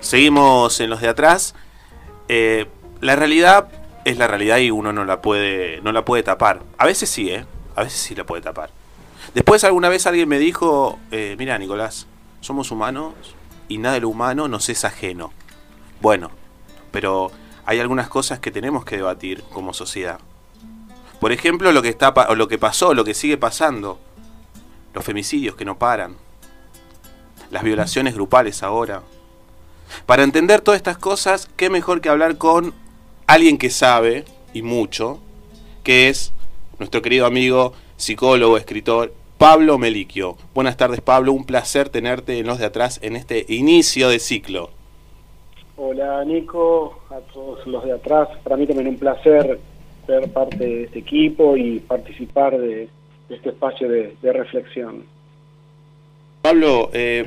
[0.00, 1.54] Seguimos en los de atrás.
[2.28, 2.66] Eh,
[3.00, 3.68] la realidad
[4.04, 6.62] es la realidad y uno no la puede, no la puede tapar.
[6.78, 7.44] A veces sí, ¿eh?
[7.76, 8.70] A veces sí la puede tapar.
[9.34, 12.06] Después alguna vez alguien me dijo, eh, mira Nicolás,
[12.40, 13.12] somos humanos
[13.68, 15.32] y nada de lo humano nos es ajeno.
[16.00, 16.30] Bueno,
[16.90, 17.30] pero
[17.66, 20.18] hay algunas cosas que tenemos que debatir como sociedad.
[21.20, 23.98] Por ejemplo, lo que, está, lo que pasó, lo que sigue pasando.
[24.94, 26.16] Los femicidios que no paran.
[27.50, 29.02] Las violaciones grupales ahora.
[30.06, 32.74] Para entender todas estas cosas, qué mejor que hablar con
[33.26, 35.20] alguien que sabe, y mucho,
[35.82, 36.32] que es
[36.78, 40.36] nuestro querido amigo, psicólogo, escritor, Pablo Meliquio.
[40.54, 41.32] Buenas tardes, Pablo.
[41.32, 44.70] Un placer tenerte en los de atrás en este inicio de ciclo.
[45.76, 48.28] Hola, Nico, a todos los de atrás.
[48.42, 49.60] Para mí también un placer
[50.06, 52.88] ser parte de este equipo y participar de,
[53.28, 55.04] este espacio de, reflexión.
[56.42, 57.26] Pablo, eh,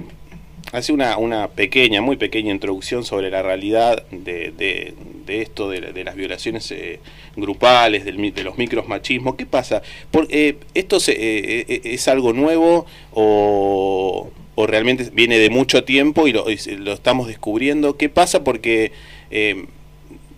[0.72, 6.16] hace una, una pequeña, muy pequeña introducción sobre la realidad de, de, esto, de, las
[6.16, 7.00] violaciones eh,
[7.36, 9.36] grupales, de los micros machismos.
[9.36, 9.82] ¿Qué pasa?
[10.12, 16.34] Por, eh, ¿Esto eh, es algo nuevo o, o, realmente viene de mucho tiempo y
[16.34, 16.46] lo,
[16.78, 17.98] lo estamos descubriendo?
[17.98, 18.44] ¿Qué pasa?
[18.44, 18.92] Porque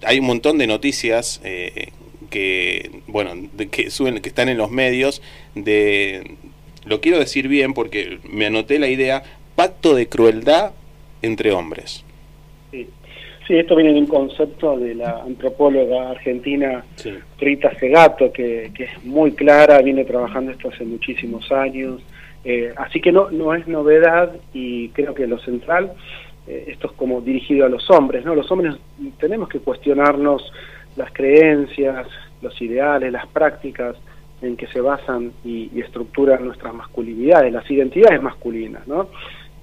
[0.03, 1.41] hay un montón de noticias
[2.29, 3.33] que, bueno,
[3.69, 5.21] que, suben, que están en los medios
[5.53, 6.37] de...
[6.85, 9.23] Lo quiero decir bien porque me anoté la idea,
[9.63, 10.73] pacto de crueldad
[11.21, 12.03] entre hombres.
[12.69, 12.85] Sí.
[13.47, 16.83] esto viene de un concepto de la antropóloga argentina
[17.39, 22.01] Rita Segato, que, es muy clara, viene trabajando esto hace muchísimos años,
[22.43, 25.93] eh, así que no, no es novedad y creo que lo central,
[26.45, 28.35] eh, esto es como dirigido a los hombres, ¿no?
[28.35, 28.75] Los hombres
[29.17, 30.51] tenemos que cuestionarnos
[30.97, 32.05] las creencias,
[32.41, 33.95] los ideales, las prácticas
[34.41, 39.07] en que se basan y, y estructuran nuestras masculinidades, las identidades masculinas, ¿no?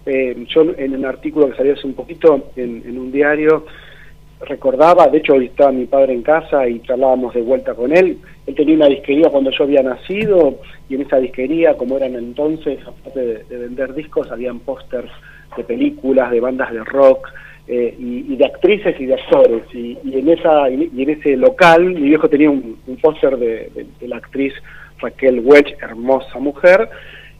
[0.06, 3.66] Eh, yo en un artículo que salió hace un poquito en, un diario
[4.40, 8.18] recordaba, de hecho hoy estaba mi padre en casa y charlábamos de vuelta con él,
[8.46, 10.58] él tenía una disquería cuando yo había nacido
[10.88, 15.10] y en esa disquería, como eran entonces, aparte de, vender discos, habían pósters
[15.56, 17.28] de películas, de bandas de rock
[17.68, 19.62] eh, y, de actrices y de actores.
[19.74, 24.16] Y, en esa y en ese local mi viejo tenía un, póster de, de la
[24.16, 24.54] actriz
[25.00, 26.88] Raquel Wedge, hermosa mujer,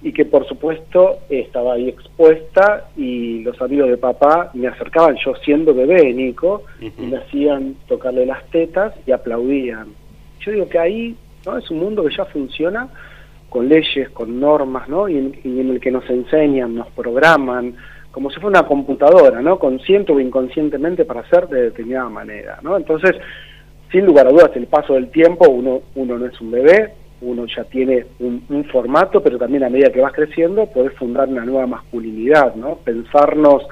[0.03, 5.35] y que por supuesto estaba ahí expuesta y los amigos de papá me acercaban, yo
[5.45, 9.89] siendo bebé, Nico, y me hacían tocarle las tetas y aplaudían.
[10.41, 12.89] Yo digo que ahí no es un mundo que ya funciona
[13.51, 15.09] con leyes, con normas, ¿no?
[15.09, 17.75] Y en, el que nos enseñan, nos programan,
[18.11, 19.59] como si fuera una computadora, ¿no?
[19.59, 22.77] Consciente o inconscientemente para hacer de determinada manera, ¿no?
[22.77, 23.17] Entonces,
[23.93, 27.47] sin lugar a dudas, el paso del tiempo, uno, uno no es un bebé, uno
[27.47, 31.67] ya tiene un, formato, pero también a medida que vas creciendo podés fundar una nueva
[31.67, 32.77] masculinidad, ¿no?
[32.77, 33.67] Pensarnos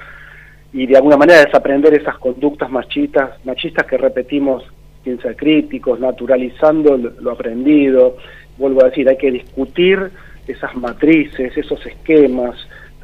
[0.71, 4.63] y de alguna manera desaprender esas conductas machistas, machistas que repetimos
[5.03, 8.17] sin ser críticos, naturalizando lo, aprendido.
[8.57, 10.11] Vuelvo a decir, hay que discutir
[10.47, 12.55] esas matrices, esos esquemas,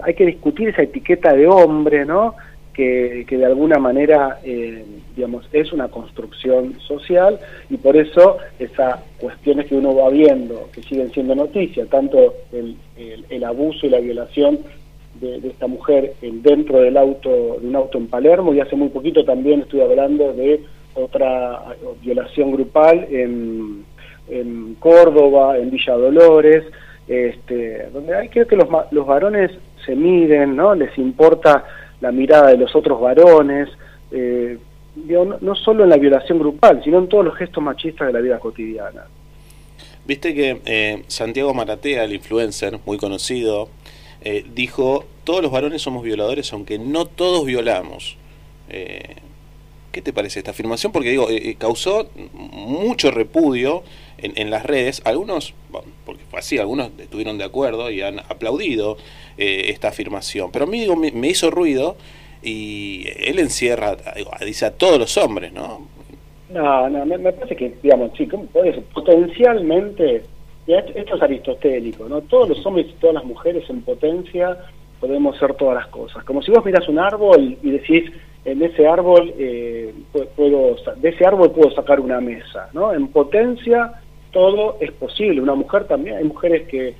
[0.04, 2.36] hay que discutir esa etiqueta de hombre, ¿no?
[2.76, 4.84] Que, que de alguna manera eh,
[5.16, 10.84] digamos, es una construcción social y por eso esas cuestiones que uno va viendo, que
[10.84, 12.76] siguen siendo noticias, tanto el,
[13.30, 14.60] el, abuso y la violación
[15.22, 18.90] de, esta mujer en, dentro del auto, de un auto en Palermo, y hace muy
[18.90, 20.62] poquito también estoy hablando de
[20.96, 21.62] otra
[22.02, 23.86] violación grupal en,
[24.30, 26.66] en Córdoba, en Villa Dolores,
[27.08, 29.52] este, donde hay, creo que los, los varones
[29.86, 30.74] se miden, ¿no?
[30.74, 31.64] Les importa
[32.02, 33.70] la mirada de los otros varones,
[34.12, 34.58] eh,
[35.42, 38.40] no, solo en la violación grupal, sino en todos los gestos machistas de la vida
[38.40, 39.04] cotidiana.
[40.06, 43.70] Viste que eh, Santiago Maratea, el influencer muy conocido,
[44.22, 48.18] eh, dijo, todos los varones somos violadores, aunque no todos violamos.
[48.70, 49.16] Eh,
[49.92, 50.92] ¿Qué te parece esta afirmación?
[50.92, 51.28] Porque digo,
[51.58, 53.84] causó mucho repudio
[54.36, 55.02] en, las redes.
[55.06, 55.54] Algunos,
[56.06, 58.98] porque fue así, algunos estuvieron de acuerdo y han aplaudido
[59.38, 60.52] esta afirmación.
[60.52, 61.98] Pero a mí digo, me hizo ruido
[62.46, 63.98] y él encierra,
[64.46, 65.88] dice a todos los hombres, ¿no?
[66.50, 68.30] No, no, me, parece que, digamos, sí,
[68.94, 70.24] potencialmente,
[70.68, 72.22] esto es aristotélico, ¿no?
[72.22, 74.58] Todos los hombres y todas las mujeres en potencia
[75.00, 76.24] podemos ser todas las cosas.
[76.24, 78.12] Como si vos miras un árbol y decís,
[78.46, 79.92] en ese árbol, eh,
[80.36, 82.94] puedo, de ese árbol puedo sacar una mesa, ¿no?
[82.94, 84.02] En potencia
[84.36, 85.40] todo es posible.
[85.40, 86.94] Una mujer también, hay mujeres que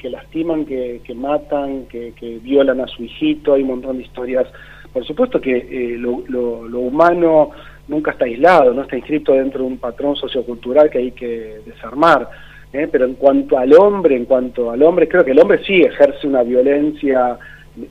[0.00, 4.46] que, lastiman, que, matan, que, violan a su hijito, hay un montón de historias.
[4.92, 7.50] Por supuesto que eh, lo, humano
[7.86, 12.28] nunca está aislado, no está inscrito dentro de un patrón sociocultural que hay que desarmar.
[12.72, 12.88] ¿eh?
[12.90, 16.26] Pero en cuanto al hombre, en cuanto al hombre, creo que el hombre sí ejerce
[16.26, 17.38] una violencia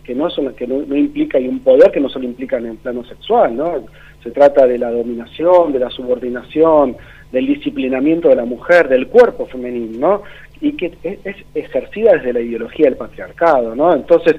[0.03, 2.77] que no son que no, implica y un poder que no solo implica en el
[2.77, 3.85] plano sexual, ¿no?
[4.23, 6.97] Se trata de la dominación, de la subordinación,
[7.35, 10.23] del disciplinamiento de la mujer, del cuerpo femenino, ¿no?
[10.61, 13.93] Y que es, ejercida desde la ideología del patriarcado, ¿no?
[13.93, 14.37] Entonces,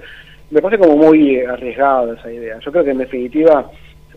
[0.51, 2.59] me parece como muy arriesgada esa idea.
[2.65, 3.71] Yo creo que en definitiva,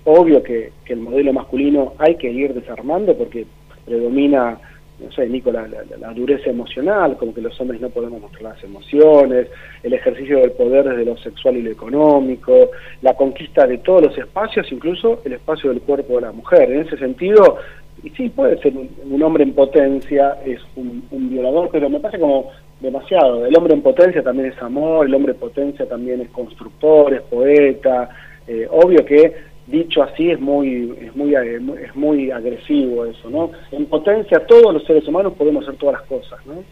[0.05, 3.45] obvio que, que el modelo masculino hay que ir desarmando porque
[3.83, 4.57] predomina
[4.99, 5.65] no sé, Nico, la,
[6.13, 9.47] dureza emocional, como que los hombres no podemos mostrar las emociones,
[9.81, 12.71] el ejercicio del poder desde lo sexual y lo económico,
[13.01, 16.71] la conquista de todos los espacios, incluso el espacio del cuerpo de la mujer.
[16.71, 17.57] En ese sentido,
[18.03, 22.49] y sí, puede ser un, hombre en potencia, es un, violador, pero me parece como
[22.79, 23.45] demasiado.
[23.45, 27.21] El hombre en potencia también es amor, el hombre en potencia también es constructor, es
[27.23, 28.09] poeta.
[28.47, 29.33] Eh, obvio que
[29.67, 33.51] dicho así es muy, es muy, es muy agresivo eso, ¿no?
[33.71, 36.63] En potencia todos los seres humanos podemos hacer todas las cosas, ¿no?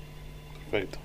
[0.71, 0.97] Perfecto.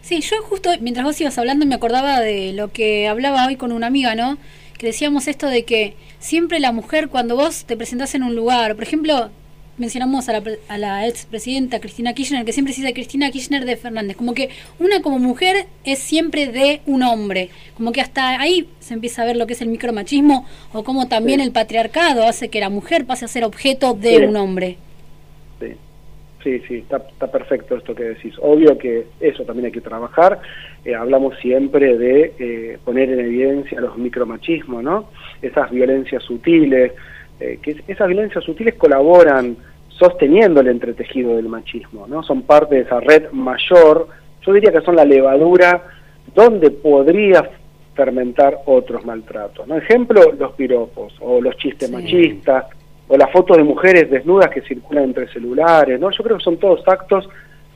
[0.00, 3.72] Sí, yo justo mientras vos ibas hablando me acordaba de lo que hablaba hoy con
[3.72, 4.38] una amiga, ¿no?
[4.78, 8.74] Que decíamos esto de que siempre la mujer cuando vos te presentás en un lugar,
[8.74, 9.30] por ejemplo,
[9.78, 13.76] mencionamos a la, a la expresidenta Cristina Kirchner, que siempre se dice Cristina Kirchner de
[13.76, 18.68] Fernández, como que una como mujer es siempre de un hombre, como que hasta ahí
[18.80, 22.48] se empieza a ver lo que es el micromachismo o como también el patriarcado hace
[22.48, 24.78] que la mujer pase a ser objeto de un hombre.
[26.42, 28.34] Sí, sí, está, perfecto esto que decís.
[28.40, 30.40] Obvio que eso también hay que trabajar.
[30.84, 35.10] Eh, hablamos siempre de eh, poner en evidencia los micromachismos, ¿no?
[35.42, 36.92] Esas violencias sutiles,
[37.40, 39.56] eh, que esas violencias sutiles colaboran
[39.88, 42.22] sosteniendo el entretejido del machismo, ¿no?
[42.22, 44.06] Son parte de esa red mayor,
[44.46, 45.82] yo diría que son la levadura
[46.34, 47.50] donde podría
[47.94, 49.76] fermentar otros maltratos, ¿no?
[49.76, 52.66] Ejemplo, los piropos, o los chistes machistas,
[53.08, 56.10] o las fotos de mujeres desnudas que circulan entre celulares, ¿no?
[56.10, 57.28] Yo creo que son todos actos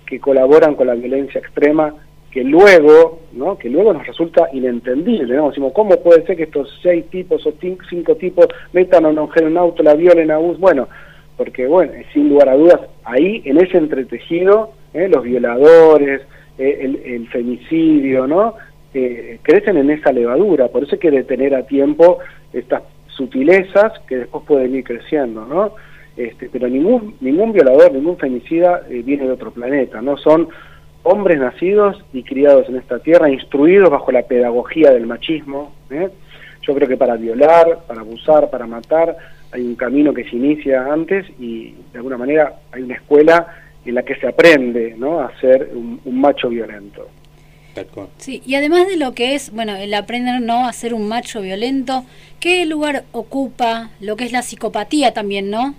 [0.07, 1.95] que colaboran con la violencia extrema
[2.33, 3.59] que luego, ¿no?
[3.59, 5.51] que luego nos resulta inentendible, ¿no?
[5.51, 9.43] Decimos, ¿cómo puede ser que estos seis tipos o cinco tipos metan a una mujer
[9.43, 10.59] en un auto, la violen a bus?
[10.59, 10.89] Bueno,
[11.37, 15.09] porque, bueno, sin lugar a dudas, ahí, en ese entretejido, ¿eh?
[15.09, 16.23] los violadores,
[16.59, 18.55] eh, el, femicidio, ¿no?
[18.95, 22.19] Eh, crecen en esa levadura, por eso hay que detener a tiempo
[22.53, 22.83] estas
[23.17, 25.75] sutilezas que después pueden ir creciendo, ¿no?
[26.17, 30.17] Este, pero ningún, ningún violador, ningún femicida viene de otro planeta, ¿no?
[30.17, 30.49] Son
[31.03, 35.73] hombres nacidos y criados en esta tierra, instruidos bajo la pedagogía del machismo.
[35.91, 36.09] ¿eh?
[36.63, 39.17] Yo creo que para violar, para abusar, para matar,
[39.51, 43.47] hay un camino que se inicia antes y de alguna manera hay una escuela
[43.85, 45.21] en la que se aprende ¿no?
[45.21, 47.09] a ser un, macho violento.
[48.19, 51.41] Sí, y además de lo que es, bueno, el aprender no a ser un macho
[51.41, 52.05] violento,
[52.41, 55.75] ¿qué lugar ocupa lo que es la psicopatía también, no?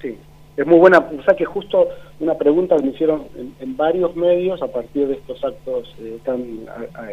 [0.00, 0.16] Sí,
[0.56, 1.88] es muy buena, o sea que justo
[2.20, 3.26] una pregunta que me hicieron
[3.60, 6.66] en, varios medios a partir de estos actos eh, tan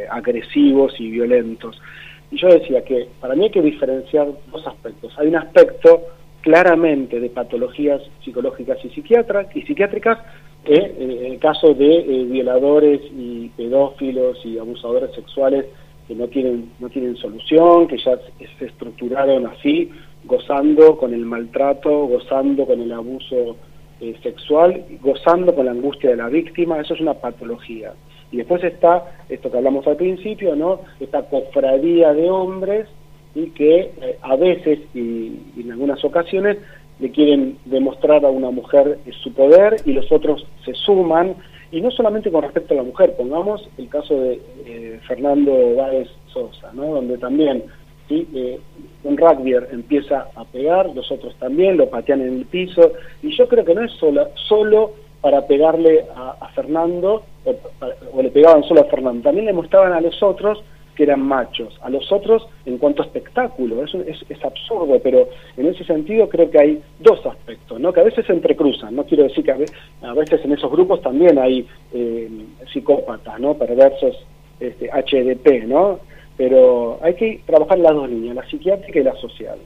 [0.09, 1.81] agresivos y violentos.
[2.29, 5.17] Y yo decía que para mí hay que diferenciar dos aspectos.
[5.17, 6.01] Hay un aspecto
[6.41, 10.19] claramente de patologías psicológicas y psiquiátricas, y psiquiátricas
[10.67, 15.65] eh, en el caso de eh, violadores y pedófilos y abusadores sexuales
[16.07, 18.17] que no tienen, no tienen solución, que ya
[18.59, 19.91] se estructuraron así,
[20.23, 23.57] gozando con el maltrato, gozando con el abuso
[23.99, 27.93] eh, sexual, gozando con la angustia de la víctima, eso es una patología.
[28.31, 30.81] Y después está esto que hablamos al principio, ¿no?
[30.99, 32.87] Esta cofradía de hombres
[33.33, 36.57] y que eh, a veces y, en algunas ocasiones
[36.99, 41.35] le quieren demostrar a una mujer su poder y los otros se suman
[41.71, 46.07] y no solamente con respecto a la mujer, pongamos el caso de eh, Fernando Báez
[46.27, 46.85] Sosa, ¿no?
[46.85, 47.63] donde también
[48.07, 48.27] ¿sí?
[48.33, 48.59] Eh,
[49.03, 53.47] un rugby empieza a pegar, los otros también, lo patean en el piso, y yo
[53.47, 58.85] creo que no es solo, solo para pegarle a, Fernando, o, le pegaban solo a
[58.85, 60.63] Fernando, también le mostraban a los otros
[60.97, 63.93] que eran machos, a los otros en cuanto a espectáculo, es,
[64.27, 67.93] es, absurdo, pero en ese sentido creo que hay dos aspectos, ¿no?
[67.93, 71.37] que a veces se entrecruzan, no quiero decir que a veces, en esos grupos también
[71.37, 72.27] hay eh,
[72.73, 73.53] psicópatas, ¿no?
[73.53, 74.17] perversos
[74.59, 75.99] este, HDP, ¿no?
[76.35, 79.57] Pero hay que trabajar las dos líneas, la psiquiátrica y la social.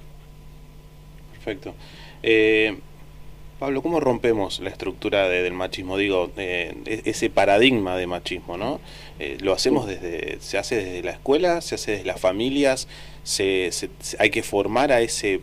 [1.32, 1.74] Perfecto.
[2.22, 2.78] Eh,
[3.62, 5.96] Pablo, ¿cómo rompemos la estructura del machismo?
[5.96, 6.74] Digo, eh,
[7.06, 8.80] ese paradigma de machismo, ¿no?
[9.20, 12.88] Eh, lo hacemos desde, se hace desde la escuela, se hace desde las familias,
[13.22, 13.70] se,
[14.18, 15.42] hay que formar a ese,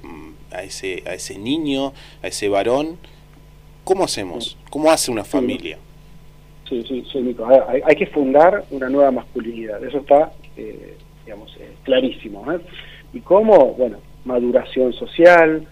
[0.51, 2.99] a ese, a ese niño, a ese varón.
[3.85, 4.59] ¿Cómo hacemos?
[4.69, 5.79] ¿Cómo hace una familia?
[6.69, 7.47] Sí, sí, sí, Nico.
[7.47, 9.83] Hay, hay, que fundar una nueva masculinidad.
[9.85, 12.53] Eso está eh, digamos, eh, clarísimo.
[12.53, 12.59] ¿eh?
[13.13, 13.75] ¿Y cómo?
[13.75, 15.69] Bueno, maduración social,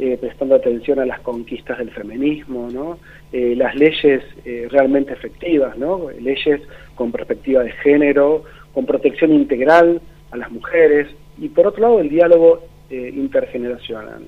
[0.00, 2.98] eh, prestando atención a las conquistas del feminismo, ¿no?
[3.32, 4.24] las leyes
[4.70, 6.10] realmente efectivas, ¿no?
[6.18, 6.60] leyes
[6.96, 8.42] con perspectiva de género,
[8.74, 10.00] con protección integral
[10.32, 14.24] a las mujeres, y por otro lado el diálogo eh, intergeneracional.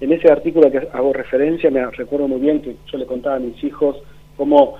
[0.00, 3.40] En ese artículo que hago referencia, me recuerdo muy bien que yo le contaba a
[3.40, 3.96] mis hijos
[4.36, 4.76] cómo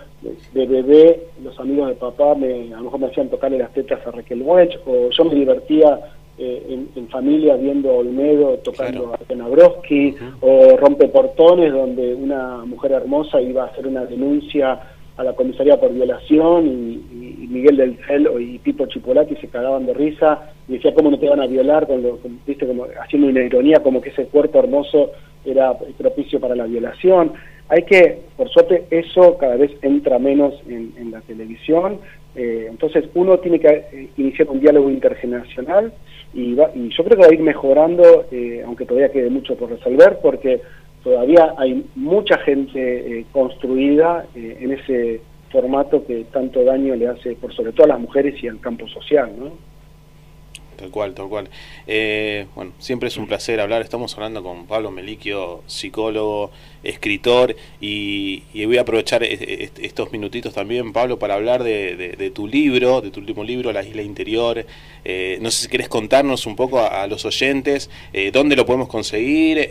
[0.52, 4.04] de bebé los amigos de papá me, a lo mejor me hacían tocarle las tetas
[4.06, 5.99] a Raquel Welch, o yo me divertía
[6.38, 13.40] eh, en, familia viendo Olmedo tocando a Nabrowski, o Rompe Portones, donde una mujer hermosa
[13.40, 14.80] iba a hacer una denuncia
[15.16, 19.95] a la comisaría por violación y, Miguel del Cel y Pipo Chipolati se cagaban de
[19.95, 23.83] risa y decía cómo no te van a violar cuando viste como haciendo una ironía
[23.83, 25.12] como que ese cuerpo hermoso
[25.47, 27.33] era propicio para la violación
[27.68, 31.99] hay que por suerte eso cada vez entra menos en, la televisión.
[32.35, 35.92] Eh, entonces uno tiene que eh, iniciar un diálogo intergeneracional
[36.38, 39.71] y, y yo creo que va a ir mejorando eh, aunque todavía quede mucho por
[39.71, 40.61] resolver porque
[41.02, 47.73] todavía hay mucha gente construida en ese formato que tanto daño le hace, por sobre
[47.73, 49.52] todo a las mujeres y al campo social, ¿no?
[50.78, 51.50] Tal cual, tal cual.
[51.88, 53.82] Eh, bueno, siempre es un placer hablar.
[53.82, 56.52] Estamos hablando con Pablo Meliquio, psicólogo,
[56.85, 63.11] escritor, y, voy a aprovechar estos minutitos también, Pablo, para hablar de, tu libro, de
[63.11, 64.64] tu último libro, La Isla Interior.
[65.04, 68.87] Eh, no sé si querés contarnos un poco a, los oyentes eh, dónde lo podemos
[68.87, 69.68] conseguir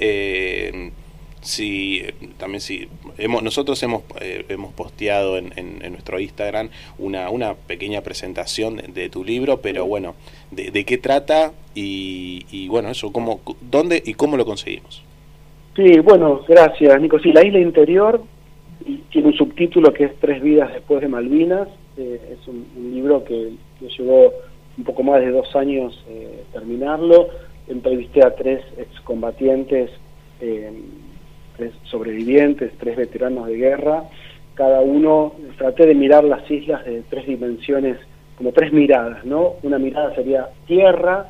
[1.47, 2.03] si
[2.37, 2.87] también si
[3.17, 9.09] hemos, nosotros hemos eh, hemos posteado en, en, nuestro Instagram una, una pequeña presentación de,
[9.09, 10.15] tu libro pero bueno
[10.51, 15.03] de, qué trata y, y, bueno eso cómo dónde y cómo lo conseguimos
[15.75, 17.19] sí bueno gracias Nico.
[17.19, 18.21] Sí la isla interior
[19.11, 21.67] tiene un subtítulo que es tres vidas después de Malvinas.
[21.97, 24.31] Eh, es un, libro que, que, llevó
[24.77, 27.29] un poco más de dos años eh, terminarlo.
[27.67, 29.91] Entrevisté a tres excombatientes
[30.39, 30.71] eh,
[31.57, 34.03] tres sobrevivientes, tres veteranos de guerra,
[34.57, 37.97] cada uno traté de mirar las islas de tres dimensiones,
[38.37, 39.53] como tres miradas, ¿no?
[39.63, 41.27] Una mirada sería tierra,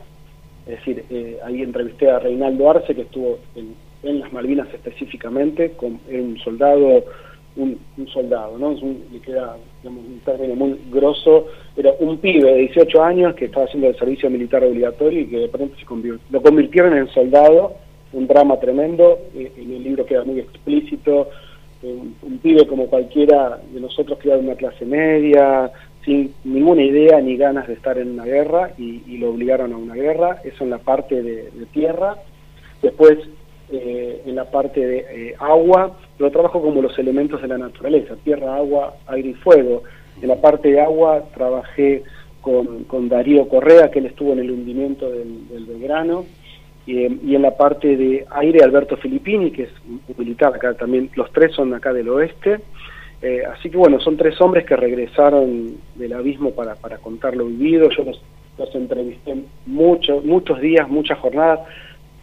[0.65, 6.00] es decir, eh, ahí entrevisté a Reinaldo Arce, que estuvo en, las Malvinas específicamente, con
[6.10, 7.03] un soldado,
[7.57, 7.77] un,
[8.13, 8.72] soldado, ¿no?
[8.72, 13.46] Es un, le queda un término muy grosso, era un pibe de 18 años que
[13.46, 15.86] estaba haciendo el servicio militar obligatorio y que de pronto se
[16.29, 17.75] lo convirtieron en soldado
[18.17, 21.29] un drama tremendo, eh, en el libro queda muy explícito,
[21.83, 25.71] un, pibe como cualquiera de nosotros criado en una clase media,
[26.03, 29.93] sin ninguna idea ni ganas de estar en una guerra y, lo obligaron a una
[29.93, 32.15] guerra, eso en la parte de, tierra,
[32.81, 33.19] después
[33.71, 38.15] eh, en la parte de eh, agua, lo trabajo como los elementos de la naturaleza,
[38.24, 39.83] tierra, agua, aire y fuego,
[40.21, 42.03] en la parte de agua trabajé
[42.41, 46.25] con, con Darío Correa, que él estuvo en el hundimiento del, del Belgrano,
[46.88, 51.29] y en la parte de aire Alberto Filippini, que es un militar acá también, los
[51.34, 52.62] tres son acá del oeste.
[53.22, 57.46] Eh, así que bueno, son tres hombres que regresaron del abismo para, para contar lo
[57.46, 57.89] vivido.
[57.89, 58.22] Yo los,
[58.74, 61.60] entrevisté muchos muchos días, muchas jornadas,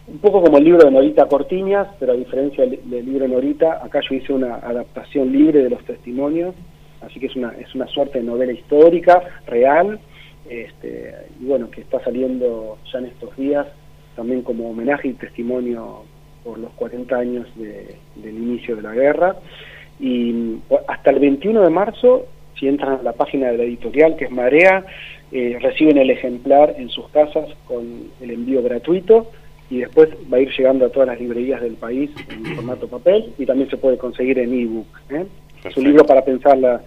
[0.07, 3.83] un poco como el libro de Norita Cortiñas, pero a diferencia del, libro de Norita,
[3.83, 6.55] acá yo hice una adaptación libre de los testimonios,
[7.01, 9.99] así que es una, es una suerte de novela histórica, real,
[10.49, 13.67] este, y bueno, que está saliendo ya en estos días
[14.15, 16.03] también como homenaje y testimonio
[16.43, 19.35] por los 40 años del inicio de la guerra.
[19.99, 20.57] Y
[20.87, 22.27] hasta el 21 de marzo,
[22.59, 24.85] si entran a la página de la editorial, que es Marea,
[25.31, 29.31] eh, reciben el ejemplar en sus casas con el envío gratuito
[29.69, 33.33] y después va a ir llegando a todas las librerías del país en formato papel
[33.37, 34.87] y también se puede conseguir en ebook.
[35.09, 35.25] ¿eh?
[35.63, 36.81] Es un libro para pensar las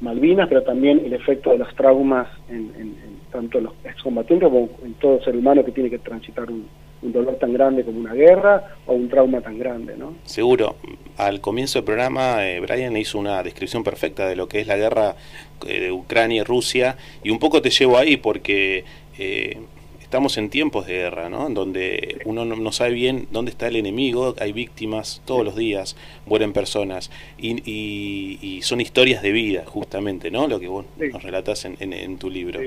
[0.00, 4.94] Malvinas, pero también el efecto de los traumas en, en tanto los excombatientes como en
[4.94, 6.66] todo ser humano que tiene que transitar un,
[7.02, 10.14] dolor tan grande como una guerra o un trauma tan grande, ¿no?
[10.22, 10.76] Seguro.
[11.16, 14.76] Al comienzo del programa, eh, Brian hizo una descripción perfecta de lo que es la
[14.76, 15.16] guerra
[15.66, 18.84] eh, de Ucrania y Rusia, y un poco te llevo ahí porque
[19.18, 19.58] eh,
[20.12, 21.46] estamos en tiempos de guerra, ¿no?
[21.46, 25.96] En donde uno no, sabe bien dónde está el enemigo, hay víctimas todos los días,
[26.26, 30.46] mueren personas, y, son historias de vida, justamente, ¿no?
[30.48, 32.60] Lo que vos nos relatas en, tu libro.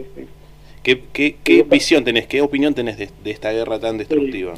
[0.86, 1.02] ¿Qué,
[1.44, 4.54] qué, visión tenés, qué opinión tenés de, esta guerra tan destructiva?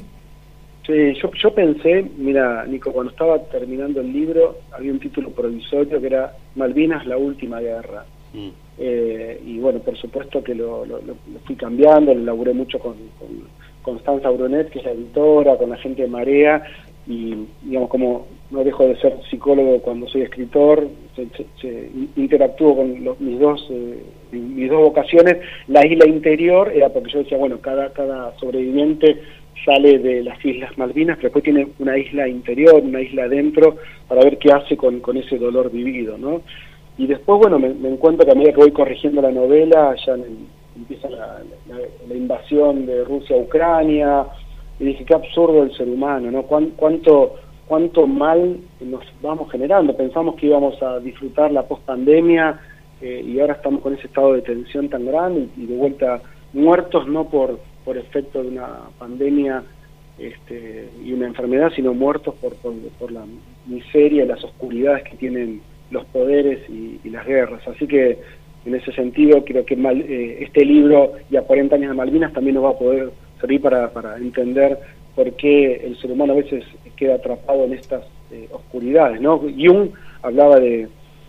[0.85, 6.01] Sí, yo, yo pensé, mira, Nico, cuando estaba terminando el libro, había un título provisorio
[6.01, 8.03] que era Malvinas, la última guerra.
[8.33, 8.49] Mm.
[8.77, 10.99] Eh, y bueno, por supuesto que lo, lo,
[11.45, 13.29] fui cambiando, lo laburé mucho con, con
[13.81, 16.61] Constanza Brunet, que es la editora, con la gente de Marea,
[17.07, 23.39] y digamos como no dejo de ser psicólogo cuando soy escritor, se, interactúo con mis
[23.39, 25.37] dos eh, mis dos vocaciones,
[25.67, 29.21] la isla interior era porque yo decía, bueno, cada, cada sobreviviente
[29.65, 34.23] sale de las Islas Malvinas, pero después tiene una isla interior, una isla adentro, para
[34.23, 36.41] ver qué hace con, con ese dolor vivido, ¿no?
[36.97, 40.15] Y después, bueno, me, encuentro que a medida que voy corrigiendo la novela, ya
[40.75, 41.41] empieza la,
[42.13, 44.25] invasión de Rusia a Ucrania,
[44.79, 46.43] y dije, qué absurdo el ser humano, ¿no?
[46.43, 47.35] ¿Cuánto,
[47.67, 49.95] cuánto mal nos vamos generando?
[49.95, 52.59] Pensamos que íbamos a disfrutar la post-pandemia
[53.01, 56.21] eh, y ahora estamos con ese estado de tensión tan grande y, de vuelta
[56.53, 58.67] muertos no por, por efecto de una
[58.97, 59.63] pandemia
[60.19, 63.25] este, y una enfermedad, sino muertos por, por, la
[63.65, 67.67] miseria y las oscuridades que tienen los poderes y, las guerras.
[67.67, 68.19] Así que
[68.65, 72.55] en ese sentido creo que eh, este libro y a 40 años de Malvinas también
[72.55, 74.79] nos va a poder servir para, para entender
[75.15, 76.63] por qué el ser humano a veces
[76.95, 79.19] queda atrapado en estas eh, oscuridades.
[79.21, 79.39] ¿no?
[79.39, 79.89] Jung
[80.21, 80.87] hablaba de,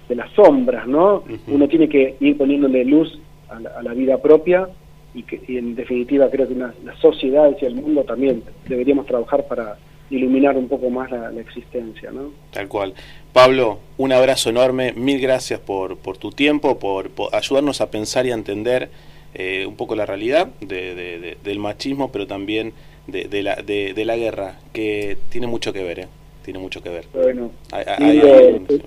[0.08, 1.22] de las sombras, ¿no?
[1.46, 4.68] Uno tiene que ir poniéndole luz a la, vida propia
[5.14, 9.78] y, que, en definitiva creo que las sociedades y el mundo también deberíamos trabajar para
[10.10, 12.30] iluminar un poco más la, existencia, ¿no?
[12.50, 12.94] Tal cual.
[13.32, 18.30] Pablo, un abrazo enorme, mil gracias por, por tu tiempo, por, ayudarnos a pensar y
[18.30, 18.90] a entender
[19.34, 22.72] eh, un poco la realidad del machismo, pero también
[23.06, 26.08] de, la, de, la guerra, que tiene mucho que ver, ¿eh?
[26.44, 27.04] tiene mucho que ver.
[27.12, 28.22] Bueno, hay,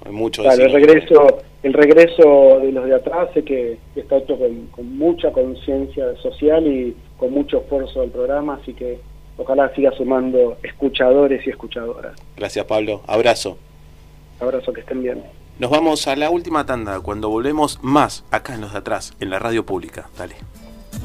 [0.10, 5.31] mucho el regreso, el regreso de los de atrás sé que está hecho con, mucha
[5.31, 9.00] conciencia social y con mucho esfuerzo del programa, así que
[9.38, 12.13] ojalá siga sumando escuchadores y escuchadoras.
[12.36, 13.57] Gracias Pablo, abrazo.
[14.39, 15.21] Abrazo, que estén bien.
[15.62, 19.30] Nos vamos a la última tanda, cuando volvemos más acá en los de atrás, en
[19.30, 20.10] la radio pública.
[20.18, 20.36] Dale.